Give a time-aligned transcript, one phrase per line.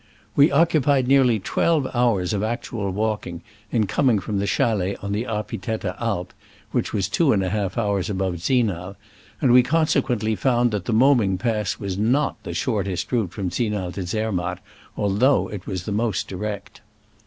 [0.35, 5.27] We occupied nearly twelve hours of actual walking in coming from the chalet on the
[5.27, 6.33] Arpitetta Alp
[6.71, 8.95] (which was two and a half hours above Zinal),
[9.41, 13.91] and we consequently found that the Moming pass was not the shortest route from Zinal
[13.91, 14.57] to Zermatt,
[14.97, 16.81] although it was the most direct.